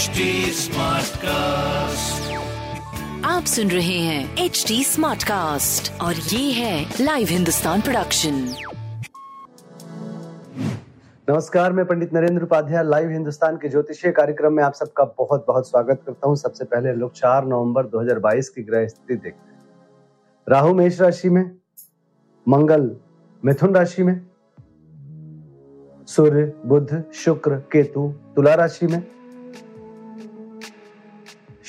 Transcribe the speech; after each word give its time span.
HD 0.00 0.26
Smartcast. 0.56 2.28
आप 3.26 3.44
सुन 3.44 3.70
रहे 3.70 3.98
हैं 3.98 4.44
एच 4.44 4.64
डी 4.68 4.84
स्मार्ट 4.84 5.22
कास्ट 5.22 5.90
और 6.02 6.14
ये 6.14 6.52
है 6.52 6.94
लाइव 7.00 7.28
हिंदुस्तान 7.30 7.80
प्रोडक्शन 7.80 8.34
नमस्कार 11.30 11.72
मैं 11.72 11.84
पंडित 11.86 12.14
नरेंद्र 12.14 12.42
उपाध्याय 12.42 12.84
लाइव 12.84 13.10
हिंदुस्तान 13.10 13.56
के 13.56 13.68
ज्योतिषीय 13.68 14.12
कार्यक्रम 14.12 14.52
में 14.52 14.62
आप 14.64 14.74
सबका 14.74 15.04
बहुत 15.18 15.44
बहुत 15.48 15.68
स्वागत 15.70 16.02
करता 16.06 16.28
हूँ। 16.28 16.36
सबसे 16.36 16.64
पहले 16.64 16.94
लोग 16.94 17.14
4 17.14 17.44
नवंबर 17.44 17.86
2022 17.96 18.48
की 18.48 18.62
ग्रह 18.62 18.86
स्थिति 18.86 19.14
देखते 19.14 19.52
हैं। 19.52 19.60
राहु 20.46 20.74
मेष 20.74 21.00
राशि 21.00 21.28
में 21.28 21.44
मंगल 22.46 22.90
मिथुन 23.42 23.74
राशि 23.74 24.02
में 24.02 24.20
सूर्य 26.08 26.52
बुध 26.66 27.02
शुक्र 27.24 27.62
केतु 27.72 28.12
तुला 28.36 28.54
राशि 28.54 28.86
में 28.86 29.02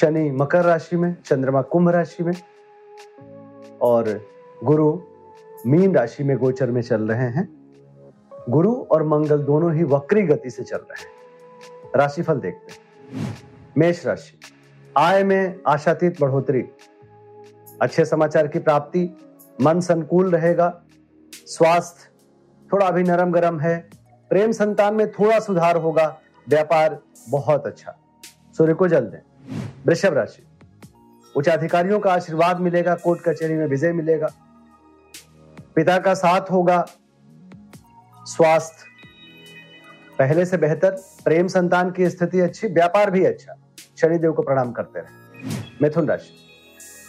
शनि 0.00 0.30
मकर 0.30 0.64
राशि 0.64 0.96
में, 0.96 1.16
चंद्रमा 1.24 1.62
कुंभ 1.62 1.88
राशि 1.88 2.24
में 2.24 2.32
और 3.82 4.20
गुरु 4.64 5.00
मीन 5.66 5.94
राशि 5.94 6.24
में 6.24 6.36
गोचर 6.38 6.70
में 6.70 6.82
चल 6.82 7.02
रहे 7.02 7.28
हैं। 7.28 7.48
गुरु 8.48 8.74
और 8.74 9.02
मंगल 9.02 9.42
दोनों 9.42 9.74
ही 9.74 9.84
वक्री 9.84 10.22
गति 10.22 10.50
से 10.50 10.62
चल 10.62 10.76
रहे 10.76 11.02
हैं। 11.02 11.10
राशिफल 11.96 12.34
देखते 12.34 12.72
हैं। 12.72 13.36
मेष 13.78 14.06
राशि, 14.06 14.38
आय 14.96 15.24
में 15.24 15.60
आशातीत 15.66 16.20
बढ़ोतरी। 16.20 16.64
अच्छे 17.82 18.04
समाचार 18.04 18.46
की 18.46 18.58
प्राप्ति, 18.58 19.10
मन 19.60 19.80
संकुल 19.80 20.30
रहेगा। 20.30 20.82
स्वास्थ्य 21.32 22.08
थोड़ा 22.72 22.86
अभी 22.86 23.02
नरम 23.02 23.32
गरम 23.32 23.60
है। 23.60 23.90
प्रेम 24.30 24.52
संतान 24.52 24.94
में 24.94 25.12
थोड़ा 25.12 25.38
सुधार 25.38 25.76
होगा। 25.76 26.20
व्यापार 26.48 26.98
बहुत 27.28 27.66
अच्छा। 27.66 27.98
सूर्य 28.56 28.74
को 28.74 28.88
जल 28.88 29.00
दें। 29.00 29.35
वृषभ 29.86 30.12
राशि। 30.12 30.46
उच्च 31.36 31.48
अधिकारियों 31.48 32.00
का 32.00 32.12
आशीर्वाद 32.12 32.60
मिलेगा, 32.60 32.94
कोर्ट 32.94 33.20
कचहरी 33.20 33.54
में 33.54 33.66
विजय 33.66 33.92
मिलेगा। 33.92 34.28
पिता 35.74 35.98
का 35.98 36.14
साथ 36.14 36.40
होगा। 36.40 36.86
स्वास्थ्य 38.24 38.84
पहले 40.18 40.44
से 40.44 40.56
बेहतर, 40.56 40.90
प्रेम 41.24 41.46
संतान 41.46 41.90
की 41.90 42.10
स्थिति 42.10 42.40
अच्छी, 42.40 42.68
व्यापार 42.68 43.10
भी 43.10 43.24
अच्छा। 43.24 43.54
शनिदेव 44.00 44.32
को 44.32 44.42
प्रणाम 44.42 44.72
करते 44.72 45.00
रहे। 45.00 45.42
मिथुन 45.82 46.08
राशि। 46.08 46.36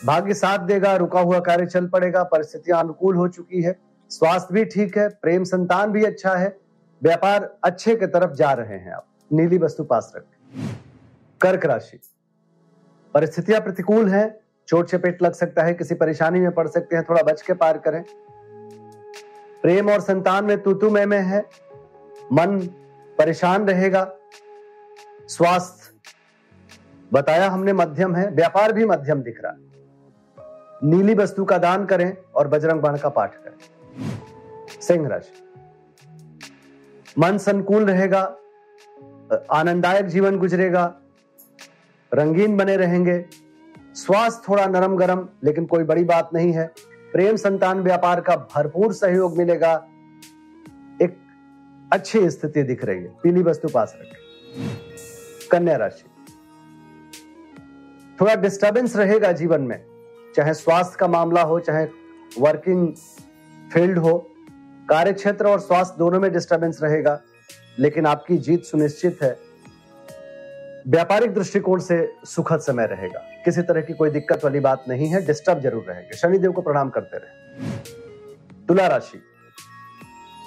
भाग्य 0.05 0.33
साथ 0.33 0.59
देगा, 0.59 0.95
रुका 0.95 1.19
हुआ 1.19 1.39
कार्य 1.39 1.65
चल 1.65 1.87
पड़ेगा, 1.87 2.23
परिस्थितियाँ 2.23 2.79
अनुकूल 2.79 3.15
हो 3.15 3.27
चुकी 3.27 3.61
है। 3.61 3.79
स्वास्थ्य 4.09 4.53
भी 4.53 4.65
ठीक 4.65 4.97
है, 4.97 5.09
प्रेम 5.09 5.43
संतान 5.43 5.91
भी 5.91 6.03
अच्छा 6.03 6.35
है। 6.35 6.57
व्यापार 7.03 7.55
अच्छे 7.63 7.95
के 7.95 8.07
तरफ़ 8.07 8.31
जा 8.31 8.53
रहे 8.53 8.77
हैं 8.77 8.91
आप। 8.91 9.05
नीली 9.33 9.57
वस्तु 9.57 9.83
पास 9.83 10.13
रखें। 10.15 10.69
कर्क 11.41 11.65
राशि। 11.65 11.99
परिस्थितियाँ 13.15 13.61
प्रतिकूल 13.61 14.09
हैं 14.09 14.39
चोट 14.67 14.89
चपेट 14.89 15.21
लग 15.21 15.33
सकता 15.33 15.63
है 15.63 15.73
किसी 15.73 15.95
परेशानी 15.95 16.39
में 16.39 16.51
पड़ 16.51 16.67
सकते 16.67 16.95
हैं 16.95 17.03
थोड़ा 17.09 17.21
बच 17.23 17.41
के 17.41 17.53
पार 17.53 17.77
करें। 17.77 18.03
प्रेम 19.63 19.89
और 19.89 20.01
संतान 20.01 20.45
में 20.45 20.61
तूतु 20.63 20.89
में, 20.89 21.05
में 21.05 21.21
है 21.21 21.39
मन 22.33 22.57
परेशान 23.17 23.67
रहेगा। 23.67 24.03
स्वास्थ्य 25.27 25.95
बताया 27.13 27.47
हमने 27.49 27.73
मध्यम 27.73 28.15
है 28.15 28.29
व्यापार 28.31 28.73
भी 28.73 28.85
मध्यम 28.85 29.21
दिख 29.21 29.41
रहा 29.43 29.51
है। 29.51 29.59
नीली 30.83 31.13
वस्तु 31.13 31.45
का 31.45 31.57
दान 31.57 31.85
करें 31.85 32.11
और 32.35 32.47
बजरंग 32.47 32.81
बाण 32.81 32.97
का 32.97 33.09
पाठ 33.09 33.35
करें। 33.35 34.79
सिंह 34.81 35.07
राशि 35.07 35.43
मन 37.19 37.37
संकुल 37.37 37.85
रहेगा 37.85 38.21
आनंददायक 39.51 40.05
जीवन 40.05 40.37
गुजरेगा 40.37 40.85
रंगीन 42.13 42.57
बने 42.57 42.77
रहेंगे। 42.77 43.25
स्वास्थ्य 43.93 44.41
थोड़ा 44.49 44.65
नरम 44.65 44.97
गरम 44.97 45.29
लेकिन 45.43 45.65
कोई 45.65 45.83
बड़ी 45.83 46.03
बात 46.03 46.29
नहीं 46.33 46.51
है। 46.51 46.71
प्रेम 47.13 47.35
संतान 47.35 47.79
व्यापार 47.79 48.21
का 48.21 48.35
भरपूर 48.35 48.93
सहयोग 48.93 49.37
मिलेगा। 49.37 49.87
एक 51.01 51.17
अच्छी 51.93 52.29
स्थिति 52.29 52.63
दिख 52.63 52.85
रही 52.85 52.99
है। 52.99 53.15
पीली 53.23 53.41
वस्तु 53.41 53.67
पास 53.67 53.97
रखें। 54.01 54.17
कन्या 55.51 55.75
राशि। 55.75 56.03
थोड़ा 58.21 58.35
डिस्टरबेंस 58.35 58.95
रहेगा 58.95 59.31
जीवन 59.31 59.61
में। 59.61 59.85
चाहे 60.35 60.53
स्वास्थ्य 60.53 60.97
का 60.99 61.07
मामला 61.07 61.41
हो, 61.41 61.59
चाहे 61.59 61.87
वर्किंग 62.39 62.93
फ़ील्ड 63.73 63.97
हो 63.97 64.31
कार्य 64.89 65.13
क्षेत्र 65.13 65.47
और 65.47 65.59
स्वास्थ्य 65.59 65.95
दोनों 65.99 66.19
में 66.19 66.33
डिस्टरबेंस 66.33 66.79
रहेगा। 66.83 67.21
लेकिन 67.79 68.05
आपकी 68.05 68.37
जीत 68.37 68.63
सुनिश्चित 68.63 69.19
है। 69.23 69.46
व्यापारिक 70.87 71.33
दृष्टिकोण 71.33 71.79
से 71.79 71.95
सुखद 72.25 72.59
समय 72.59 72.85
रहेगा। 72.87 73.19
किसी 73.45 73.61
तरह 73.61 73.81
की 73.81 73.93
कोई 73.93 74.09
दिक्कत 74.09 74.43
वाली 74.43 74.59
बात 74.59 74.83
नहीं 74.89 75.07
है 75.07 75.25
डिस्टर्ब 75.25 75.61
ज़रूर 75.61 75.83
रहेगा। 75.83 76.17
शनिदेव 76.17 76.51
को 76.51 76.61
प्रणाम 76.61 76.89
करते 76.89 77.17
रहे। 77.17 78.65
तुला 78.67 78.87
राशि। 78.87 79.17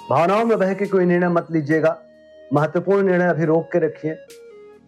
भावनाओं 0.09 0.45
में 0.45 0.57
बह 0.59 0.73
के 0.73 0.85
कोई 0.85 1.05
निर्णय 1.05 1.29
मत 1.29 1.47
लीजिएगा। 1.51 1.97
महत्वपूर्ण 2.53 3.05
निर्णय 3.07 3.27
अभी 3.27 3.45
रोक 3.45 3.71
के 3.71 3.79
रखिए। 3.79 4.15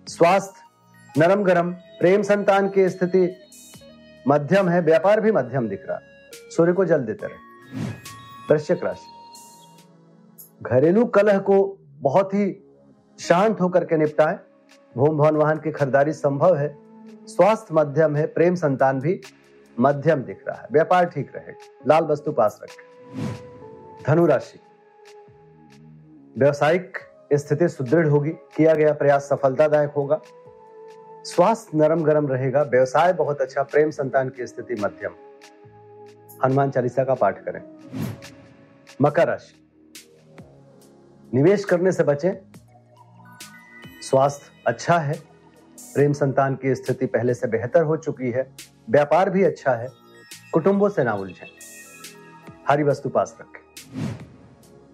स्वास्थ्य 0.08 1.20
नरम 1.20 1.44
गरम 1.44 1.72
प्रेम 2.00 2.22
संतान 2.22 2.70
की 2.70 2.88
स्थिति 2.90 3.36
मध्यम 4.26 4.70
है, 4.70 4.82
व्यापार 4.82 5.22
भी 5.22 5.32
मध्यम 5.32 5.68
दिख 5.70 5.84
रहा 5.90 6.00
सूर्य 6.52 6.74
को 6.74 6.86
जल 6.86 7.04
देते 7.04 7.28
रहे। 7.28 7.38
वृश्चिक 8.50 8.84
राशि। 8.84 9.12
घरेलू 10.62 11.06
कलह 11.06 11.38
को 11.40 11.60
बहुत 12.02 12.34
ही 12.34 12.50
शांत 13.20 13.62
होकर 13.62 13.86
के 13.86 13.98
निपटाएँ। 13.98 14.38
भूम 14.98 15.18
भवन 15.18 15.36
वाहन 15.36 15.58
की 15.58 15.72
खरीदारी 15.72 16.14
संभव 16.14 16.56
है। 16.56 16.78
स्वास्थ्य 17.28 17.68
मध्यम 17.72 18.16
है, 18.16 18.26
प्रेम 18.26 18.56
संतान 18.56 19.00
भी 19.00 19.22
मध्यम 19.80 20.22
दिख 20.22 20.44
रहा 20.48 20.62
है। 20.62 20.68
व्यापार 20.72 21.06
ठीक 21.06 21.36
रहेगा। 21.36 21.68
लाल 21.88 22.04
वस्तु 22.04 22.32
पास 22.32 22.60
रखें। 22.64 23.04
धनु 24.08 24.26
राशि 24.26 24.60
व्यवसायिक 26.38 26.98
स्थिति 27.34 27.70
सुदृढ़ 27.70 28.08
होगी। 28.08 28.30
किया 28.30 28.74
गया 28.74 28.94
प्रयास 28.94 29.30
सफलतादायक 29.30 29.90
होगा। 29.90 30.22
स्वास्थ्य 31.24 31.78
नरम 31.78 32.04
गरम 32.04 32.28
रहेगा। 32.28 32.62
व्यवसाय 32.62 33.14
बहुत 33.14 33.42
अच्छा 33.42 33.64
प्रेम 33.64 33.90
संतान 33.90 34.30
की 34.30 34.48
स्थिति 34.48 34.74
मध्यम। 34.74 35.12
हनुमान 36.46 36.72
चालीसा 36.72 37.04
का 37.04 37.14
पाठ 37.14 37.44
करें। 37.46 37.62
मकर 39.02 39.28
राशि। 39.28 39.70
निवेश 41.34 41.66
करने 41.66 41.92
से 41.92 42.04
बचें। 42.04 42.53
स्वास्थ्य 44.14 44.64
अच्छा 44.68 44.98
है, 44.98 45.14
प्रेम 45.96 46.14
संतान 46.14 46.56
की 46.56 46.76
स्थिति 46.76 47.06
पहले 47.06 47.34
से 47.34 47.48
बेहतर 47.48 47.84
हो 47.84 47.98
चुकी 47.98 48.32
है, 48.32 48.54
व्यापार 48.90 49.30
भी 49.30 49.44
अच्छा 49.44 49.72
है, 49.72 49.88
कुटुंबों 50.54 50.90
से 50.90 51.04
ना 51.04 51.14
उलझें। 51.14 51.48
हरी 52.68 52.84
वस्तु 52.84 53.10
पास 53.10 53.38
रखें। 53.42 53.86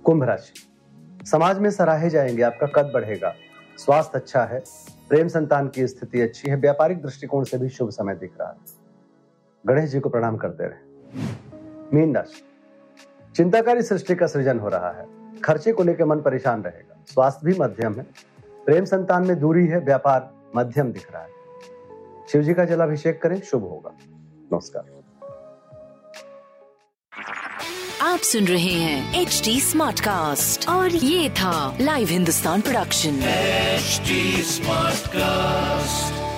कुंभ 0.03 0.23
राशि। 0.23 0.53
समाज 1.25 1.59
में 1.59 1.71
सराहे 1.71 2.09
जाएँगे, 2.09 2.41
आपका 2.41 2.67
कद 2.67 2.91
बढ़ेगा। 2.93 3.35
स्वास्थ्य 3.77 4.11
अच्छा 4.15 4.43
है, 4.43 4.63
प्रेम 5.09 5.27
संतान 5.27 5.67
की 5.67 5.87
स्थिति 5.87 6.21
अच्छी 6.21 6.49
है, 6.49 6.55
व्यापारिक 6.55 7.01
दृष्टिकोण 7.01 7.43
से 7.43 7.57
भी 7.57 7.69
शुभ 7.69 7.89
समय 7.89 8.15
दिख 8.15 8.31
रहा 8.41 8.49
है। 8.49 8.57
गणेश 9.67 9.89
जी 9.89 9.99
को 9.99 10.09
प्रणाम 10.09 10.37
करते 10.37 10.63
रहे। 10.63 10.79
मीन 11.97 12.15
राशि। 12.15 12.43
चिंताकारी 13.35 13.81
सृष्टि 13.81 14.15
का 14.15 14.27
सृजन 14.27 14.59
हो 14.59 14.69
रहा 14.69 14.91
है। 14.91 15.05
खर्चे 15.41 15.71
को 15.71 15.83
लेकर 15.83 16.05
मन 16.05 16.21
परेशान 16.21 16.63
रहेगा। 16.63 17.03
स्वास्थ्य 17.07 17.41
भी 17.43 17.59
मध्यम 17.59 17.93
है 17.93 18.28
प्रेम 18.65 18.85
संतान 18.85 19.27
में 19.27 19.39
दूरी 19.39 19.67
है 19.67 19.79
व्यापार 19.79 20.29
मध्यम 20.55 20.91
दिख 20.91 21.11
रहा 21.11 21.21
है। 21.21 21.29
शिव 22.31 22.41
जी 22.41 22.53
का 22.53 22.65
जलाभिषेक 22.65 23.21
करें 23.21 23.41
शुभ 23.41 23.61
होगा। 23.61 23.97
नमस्कार। 24.53 24.99
आप 28.01 28.19
सुन 28.19 28.45
रहे 28.45 28.73
हैं 28.73 29.21
एच 29.21 29.41
डी 29.45 29.59
स्मार्ट 29.61 29.99
कास्ट 29.99 30.69
और 30.69 30.89
ये 30.89 31.29
था 31.29 31.77
live 31.81 32.07
Hindustan 32.07 32.61
production 32.61 33.19
smart 33.19 34.99
Smartcast. 34.99 36.28